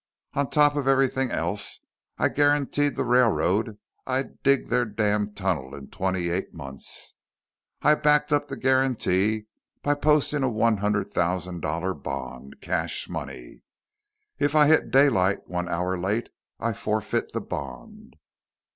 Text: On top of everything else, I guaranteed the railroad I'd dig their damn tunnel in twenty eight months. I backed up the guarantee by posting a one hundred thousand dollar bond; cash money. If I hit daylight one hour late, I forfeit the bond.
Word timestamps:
On 0.33 0.49
top 0.49 0.75
of 0.75 0.87
everything 0.87 1.29
else, 1.29 1.79
I 2.17 2.29
guaranteed 2.29 2.95
the 2.95 3.05
railroad 3.05 3.77
I'd 4.07 4.41
dig 4.41 4.67
their 4.69 4.83
damn 4.83 5.35
tunnel 5.35 5.75
in 5.75 5.89
twenty 5.91 6.31
eight 6.31 6.55
months. 6.55 7.13
I 7.83 7.93
backed 7.93 8.33
up 8.33 8.47
the 8.47 8.57
guarantee 8.57 9.45
by 9.83 9.93
posting 9.93 10.41
a 10.41 10.49
one 10.49 10.77
hundred 10.77 11.11
thousand 11.11 11.61
dollar 11.61 11.93
bond; 11.93 12.61
cash 12.61 13.07
money. 13.09 13.61
If 14.39 14.55
I 14.55 14.65
hit 14.65 14.89
daylight 14.89 15.47
one 15.47 15.69
hour 15.69 15.99
late, 15.99 16.29
I 16.59 16.73
forfeit 16.73 17.31
the 17.33 17.39
bond. 17.41 18.15